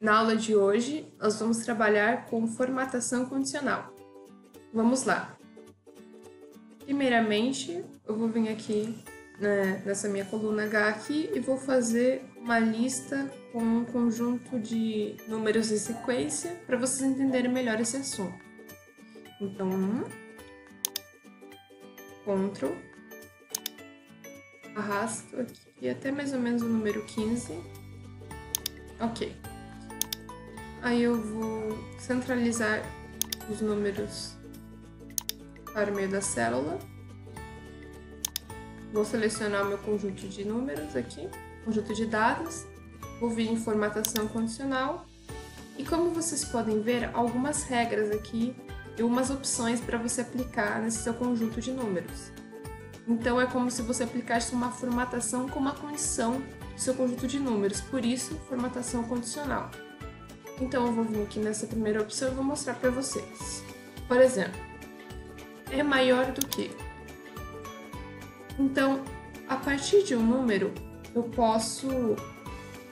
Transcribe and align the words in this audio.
Na 0.00 0.16
aula 0.16 0.34
de 0.34 0.56
hoje, 0.56 1.12
nós 1.18 1.38
vamos 1.38 1.58
trabalhar 1.58 2.24
com 2.24 2.46
formatação 2.46 3.26
condicional. 3.26 3.94
Vamos 4.72 5.04
lá. 5.04 5.36
Primeiramente, 6.86 7.84
eu 8.08 8.16
vou 8.16 8.26
vir 8.28 8.48
aqui 8.48 8.96
né, 9.38 9.82
nessa 9.84 10.08
minha 10.08 10.24
coluna 10.24 10.64
H 10.64 10.88
aqui 10.88 11.30
e 11.34 11.40
vou 11.40 11.58
fazer 11.58 12.24
uma 12.38 12.58
lista 12.58 13.30
com 13.52 13.62
um 13.62 13.84
conjunto 13.84 14.58
de 14.58 15.16
números 15.28 15.70
em 15.70 15.76
sequência 15.76 16.58
para 16.66 16.78
vocês 16.78 17.02
entenderem 17.02 17.52
melhor 17.52 17.78
esse 17.78 17.98
assunto. 17.98 18.38
Então, 19.38 19.68
Ctrl, 22.24 22.72
arrasto 24.74 25.40
aqui 25.40 25.90
até 25.90 26.10
mais 26.10 26.32
ou 26.32 26.40
menos 26.40 26.62
o 26.62 26.66
número 26.66 27.04
15. 27.04 27.52
Ok. 28.98 29.36
Aí 30.82 31.02
eu 31.02 31.20
vou 31.20 31.78
centralizar 31.98 32.82
os 33.50 33.60
números 33.60 34.34
para 35.74 35.92
o 35.92 35.94
meio 35.94 36.08
da 36.08 36.22
célula. 36.22 36.78
Vou 38.92 39.04
selecionar 39.04 39.64
o 39.64 39.68
meu 39.68 39.78
conjunto 39.78 40.26
de 40.26 40.44
números 40.44 40.96
aqui, 40.96 41.28
conjunto 41.64 41.94
de 41.94 42.06
dados. 42.06 42.64
Vou 43.20 43.28
vir 43.28 43.50
em 43.50 43.56
formatação 43.56 44.26
condicional. 44.28 45.06
E 45.76 45.84
como 45.84 46.10
vocês 46.10 46.44
podem 46.44 46.80
ver, 46.82 47.10
algumas 47.12 47.62
regras 47.64 48.10
aqui 48.10 48.56
e 48.96 49.02
umas 49.02 49.30
opções 49.30 49.80
para 49.80 49.98
você 49.98 50.22
aplicar 50.22 50.80
nesse 50.80 51.02
seu 51.02 51.12
conjunto 51.12 51.60
de 51.60 51.72
números. 51.72 52.32
Então 53.06 53.40
é 53.40 53.46
como 53.46 53.70
se 53.70 53.82
você 53.82 54.04
aplicasse 54.04 54.54
uma 54.54 54.70
formatação 54.70 55.48
com 55.48 55.58
uma 55.58 55.74
condição 55.74 56.40
do 56.74 56.80
seu 56.80 56.94
conjunto 56.94 57.26
de 57.26 57.38
números, 57.38 57.80
por 57.80 58.04
isso 58.04 58.34
formatação 58.48 59.04
condicional. 59.04 59.70
Então 60.60 60.86
eu 60.86 60.92
vou 60.92 61.04
vir 61.04 61.22
aqui 61.22 61.38
nessa 61.38 61.66
primeira 61.66 62.02
opção 62.02 62.30
e 62.30 62.34
vou 62.34 62.44
mostrar 62.44 62.74
para 62.74 62.90
vocês. 62.90 63.64
Por 64.06 64.20
exemplo, 64.20 64.60
é 65.70 65.82
maior 65.82 66.32
do 66.32 66.46
que. 66.46 66.70
Então, 68.58 69.02
a 69.48 69.56
partir 69.56 70.02
de 70.04 70.14
um 70.14 70.22
número, 70.22 70.72
eu 71.14 71.22
posso, 71.22 71.88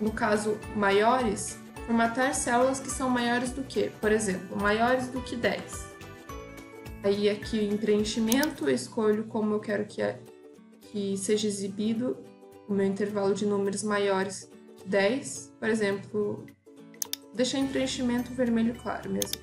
no 0.00 0.12
caso 0.12 0.58
maiores, 0.76 1.58
formatar 1.86 2.34
células 2.34 2.80
que 2.80 2.90
são 2.90 3.08
maiores 3.08 3.50
do 3.50 3.62
que, 3.62 3.90
por 4.00 4.12
exemplo, 4.12 4.56
maiores 4.60 5.08
do 5.08 5.20
que 5.20 5.36
10. 5.36 5.94
Aí 7.02 7.28
aqui 7.28 7.60
em 7.64 7.76
preenchimento 7.76 8.68
eu 8.68 8.74
escolho 8.74 9.24
como 9.24 9.54
eu 9.54 9.60
quero 9.60 9.84
que, 9.84 10.02
que 10.80 11.16
seja 11.16 11.46
exibido 11.46 12.16
o 12.68 12.72
meu 12.72 12.86
intervalo 12.86 13.34
de 13.34 13.44
números 13.44 13.82
maiores 13.82 14.50
que 14.76 14.88
10. 14.88 15.54
Por 15.60 15.68
exemplo, 15.68 16.46
deixar 17.34 17.58
em 17.58 17.66
preenchimento 17.66 18.32
vermelho 18.32 18.74
claro 18.74 19.10
mesmo. 19.10 19.42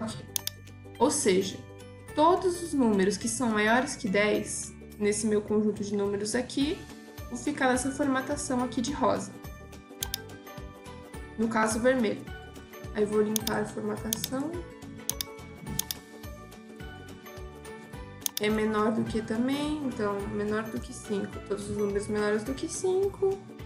Okay. 0.00 0.26
Ou 0.98 1.10
seja, 1.10 1.58
todos 2.14 2.62
os 2.62 2.72
números 2.72 3.16
que 3.16 3.28
são 3.28 3.50
maiores 3.50 3.94
que 3.94 4.08
10, 4.08 4.74
nesse 4.98 5.26
meu 5.26 5.42
conjunto 5.42 5.84
de 5.84 5.94
números 5.94 6.34
aqui, 6.34 6.78
vão 7.28 7.38
ficar 7.38 7.68
nessa 7.68 7.90
formatação 7.90 8.64
aqui 8.64 8.80
de 8.80 8.92
rosa. 8.92 9.30
No 11.38 11.48
caso, 11.48 11.78
vermelho. 11.78 12.24
Aí 12.94 13.04
vou 13.04 13.22
limpar 13.22 13.62
a 13.62 13.64
formatação. 13.64 14.50
É 18.40 18.48
menor 18.48 18.92
do 18.92 19.04
que 19.04 19.20
também, 19.20 19.84
então 19.84 20.18
menor 20.28 20.64
do 20.64 20.80
que 20.80 20.92
5. 20.92 21.26
Todos 21.48 21.70
os 21.70 21.76
números 21.76 22.08
menores 22.08 22.42
do 22.42 22.54
que 22.54 22.68
5. 22.68 23.57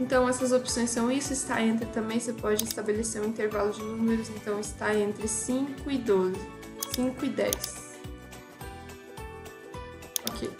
Então, 0.00 0.28
essas 0.28 0.52
opções 0.52 0.90
são 0.90 1.10
isso, 1.10 1.32
está 1.32 1.60
entre 1.60 1.86
também, 1.86 2.20
você 2.20 2.32
pode 2.32 2.62
estabelecer 2.62 3.20
um 3.20 3.26
intervalo 3.26 3.72
de 3.72 3.82
números, 3.82 4.28
então 4.28 4.60
está 4.60 4.94
entre 4.94 5.26
5 5.26 5.90
e 5.90 5.98
12, 5.98 6.36
5 6.94 7.24
e 7.24 7.28
10. 7.28 7.98
Ok. 10.30 10.50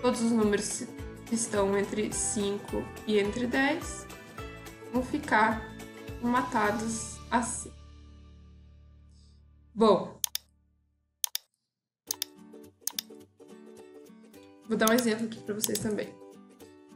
Todos 0.00 0.22
os 0.22 0.32
números 0.32 0.84
que 1.26 1.34
estão 1.34 1.76
entre 1.76 2.10
5 2.10 2.84
e 3.06 3.18
entre 3.18 3.46
10 3.46 4.06
vão 4.92 5.02
ficar 5.02 5.62
matados 6.22 7.18
assim. 7.30 7.72
Bom, 9.74 10.18
vou 14.66 14.78
dar 14.78 14.88
um 14.88 14.94
exemplo 14.94 15.26
aqui 15.26 15.38
para 15.40 15.54
vocês 15.54 15.78
também. 15.78 16.25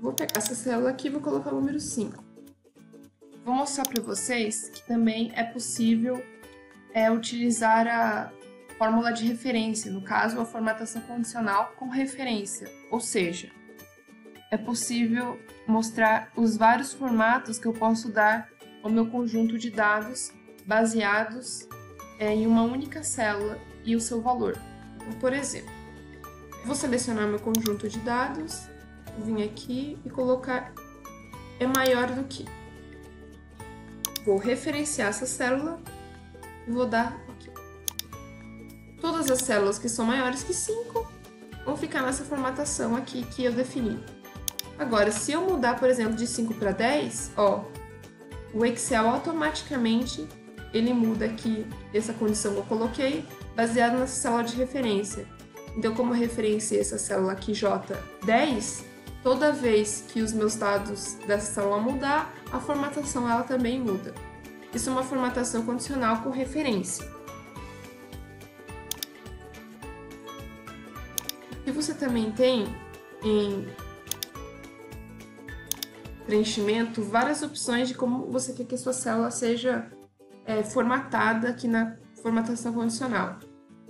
Vou 0.00 0.14
pegar 0.14 0.38
essa 0.38 0.54
célula 0.54 0.90
aqui 0.90 1.08
e 1.08 1.10
vou 1.10 1.20
colocar 1.20 1.52
o 1.52 1.56
número 1.56 1.78
5. 1.78 2.24
Vou 3.44 3.54
mostrar 3.54 3.86
para 3.86 4.02
vocês 4.02 4.70
que 4.70 4.86
também 4.86 5.30
é 5.34 5.44
possível 5.44 6.24
é, 6.94 7.10
utilizar 7.10 7.86
a 7.86 8.32
fórmula 8.78 9.12
de 9.12 9.26
referência, 9.26 9.92
no 9.92 10.00
caso, 10.00 10.40
a 10.40 10.44
formatação 10.46 11.02
condicional 11.02 11.74
com 11.78 11.90
referência, 11.90 12.66
ou 12.90 12.98
seja, 12.98 13.50
é 14.50 14.56
possível 14.56 15.38
mostrar 15.66 16.32
os 16.34 16.56
vários 16.56 16.94
formatos 16.94 17.58
que 17.58 17.66
eu 17.66 17.74
posso 17.74 18.10
dar 18.10 18.48
ao 18.82 18.90
meu 18.90 19.06
conjunto 19.06 19.58
de 19.58 19.70
dados 19.70 20.32
baseados 20.64 21.68
é, 22.18 22.34
em 22.34 22.46
uma 22.46 22.62
única 22.62 23.02
célula 23.02 23.58
e 23.84 23.94
o 23.94 24.00
seu 24.00 24.22
valor. 24.22 24.56
Então, 24.96 25.12
por 25.20 25.34
exemplo, 25.34 25.70
vou 26.64 26.74
selecionar 26.74 27.28
meu 27.28 27.38
conjunto 27.38 27.86
de 27.86 27.98
dados 27.98 28.69
vir 29.20 29.44
aqui 29.44 29.98
e 30.04 30.10
colocar 30.10 30.72
é 31.58 31.66
maior 31.66 32.10
do 32.10 32.24
que. 32.24 32.44
Vou 34.24 34.38
referenciar 34.38 35.08
essa 35.08 35.26
célula 35.26 35.78
e 36.66 36.70
vou 36.70 36.86
dar 36.86 37.16
aqui. 37.28 37.50
Todas 39.00 39.30
as 39.30 39.40
células 39.40 39.78
que 39.78 39.88
são 39.88 40.04
maiores 40.04 40.42
que 40.42 40.54
5 40.54 41.06
vão 41.64 41.76
ficar 41.76 42.02
nessa 42.02 42.24
formatação 42.24 42.96
aqui 42.96 43.24
que 43.24 43.44
eu 43.44 43.52
defini. 43.52 44.02
Agora, 44.78 45.10
se 45.10 45.32
eu 45.32 45.42
mudar, 45.42 45.78
por 45.78 45.88
exemplo, 45.88 46.14
de 46.14 46.26
5 46.26 46.54
para 46.54 46.72
10, 46.72 47.32
ó, 47.36 47.64
o 48.54 48.64
Excel 48.64 49.08
automaticamente 49.08 50.26
ele 50.72 50.92
muda 50.92 51.26
aqui 51.26 51.66
essa 51.92 52.12
condição 52.12 52.52
que 52.52 52.58
eu 52.58 52.64
coloquei, 52.64 53.24
baseado 53.54 53.98
nessa 53.98 54.20
célula 54.20 54.44
de 54.44 54.56
referência. 54.56 55.26
Então, 55.76 55.94
como 55.94 56.14
eu 56.14 56.18
referenciei 56.18 56.80
essa 56.80 56.98
célula 56.98 57.32
aqui 57.32 57.52
J10, 57.52 58.84
Toda 59.22 59.52
vez 59.52 60.04
que 60.08 60.22
os 60.22 60.32
meus 60.32 60.54
dados 60.54 61.14
dessa 61.26 61.52
célula 61.54 61.78
mudar, 61.78 62.32
a 62.50 62.58
formatação 62.58 63.28
ela 63.28 63.42
também 63.42 63.78
muda. 63.78 64.14
Isso 64.72 64.88
é 64.88 64.92
uma 64.92 65.02
formatação 65.02 65.64
condicional 65.64 66.22
com 66.22 66.30
referência. 66.30 67.06
E 71.66 71.70
você 71.70 71.92
também 71.92 72.32
tem 72.32 72.74
em 73.22 73.68
preenchimento 76.24 77.02
várias 77.02 77.42
opções 77.42 77.88
de 77.88 77.94
como 77.94 78.26
você 78.30 78.52
quer 78.52 78.64
que 78.64 78.74
a 78.74 78.78
sua 78.78 78.92
célula 78.92 79.30
seja 79.30 79.90
é, 80.46 80.62
formatada 80.62 81.48
aqui 81.48 81.68
na 81.68 81.96
formatação 82.22 82.72
condicional. 82.72 83.38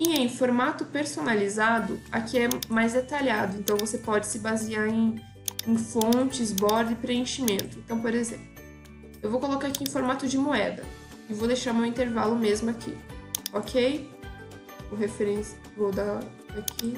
E 0.00 0.14
em 0.14 0.30
formato 0.30 0.86
personalizado, 0.86 2.00
aqui 2.10 2.38
é 2.38 2.48
mais 2.70 2.94
detalhado, 2.94 3.58
então 3.58 3.76
você 3.76 3.98
pode 3.98 4.26
se 4.26 4.38
basear 4.38 4.88
em, 4.88 5.22
em 5.66 5.76
fontes, 5.76 6.52
borda 6.52 6.92
e 6.92 6.94
preenchimento. 6.94 7.78
Então, 7.78 8.00
por 8.00 8.14
exemplo, 8.14 8.46
eu 9.22 9.30
vou 9.30 9.38
colocar 9.38 9.68
aqui 9.68 9.84
em 9.84 9.86
formato 9.86 10.26
de 10.26 10.38
moeda 10.38 10.82
e 11.28 11.34
vou 11.34 11.46
deixar 11.46 11.74
meu 11.74 11.84
intervalo 11.84 12.34
mesmo 12.34 12.70
aqui, 12.70 12.96
ok? 13.52 14.10
Vou, 14.88 14.98
vou 15.76 15.92
dar 15.92 16.20
aqui, 16.56 16.96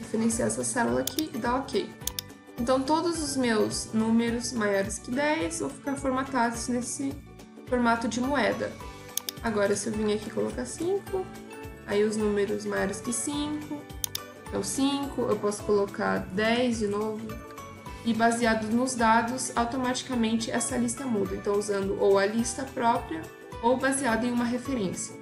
referenciar 0.00 0.48
essa 0.48 0.64
célula 0.64 1.02
aqui 1.02 1.30
e 1.32 1.38
dar 1.38 1.60
ok. 1.60 1.88
Então, 2.58 2.82
todos 2.82 3.22
os 3.22 3.36
meus 3.36 3.92
números 3.92 4.52
maiores 4.52 4.98
que 4.98 5.12
10 5.12 5.60
vão 5.60 5.70
ficar 5.70 5.94
formatados 5.94 6.66
nesse 6.66 7.14
formato 7.68 8.08
de 8.08 8.20
moeda. 8.20 8.72
Agora, 9.42 9.76
se 9.76 9.88
eu 9.88 9.92
vim 9.92 10.12
aqui 10.14 10.30
colocar 10.30 10.64
5, 10.64 11.24
aí 11.86 12.02
os 12.04 12.16
números 12.16 12.64
maiores 12.64 13.00
que 13.00 13.12
5, 13.12 13.80
então 14.48 14.62
5, 14.62 15.22
eu 15.22 15.36
posso 15.36 15.62
colocar 15.64 16.18
10 16.18 16.78
de 16.78 16.86
novo, 16.86 17.26
e 18.06 18.14
baseado 18.14 18.68
nos 18.68 18.94
dados, 18.94 19.52
automaticamente 19.56 20.50
essa 20.50 20.76
lista 20.76 21.04
muda. 21.04 21.34
Então, 21.34 21.58
usando 21.58 22.00
ou 22.00 22.18
a 22.18 22.24
lista 22.24 22.62
própria 22.62 23.20
ou 23.62 23.76
baseado 23.76 24.24
em 24.24 24.32
uma 24.32 24.44
referência. 24.44 25.16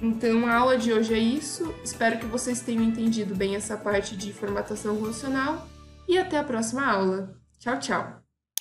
Então, 0.00 0.46
a 0.46 0.54
aula 0.54 0.78
de 0.78 0.92
hoje 0.92 1.12
é 1.12 1.18
isso. 1.18 1.74
Espero 1.82 2.18
que 2.18 2.26
vocês 2.26 2.60
tenham 2.60 2.84
entendido 2.84 3.34
bem 3.34 3.56
essa 3.56 3.76
parte 3.76 4.16
de 4.16 4.32
formatação 4.32 4.96
funcional 4.96 5.66
e 6.06 6.16
até 6.16 6.38
a 6.38 6.44
próxima 6.44 6.86
aula. 6.86 7.34
Tchau, 7.58 7.78
tchau! 7.80 8.25